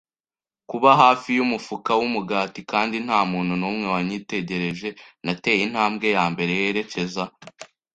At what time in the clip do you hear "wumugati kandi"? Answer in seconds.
1.99-2.95